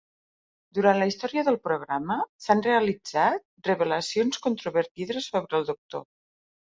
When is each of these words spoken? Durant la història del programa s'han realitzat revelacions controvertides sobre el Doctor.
Durant 0.77 1.01
la 1.01 1.07
història 1.09 1.43
del 1.49 1.59
programa 1.67 2.17
s'han 2.45 2.65
realitzat 2.69 3.69
revelacions 3.71 4.41
controvertides 4.47 5.29
sobre 5.35 5.61
el 5.61 5.69
Doctor. 5.71 6.09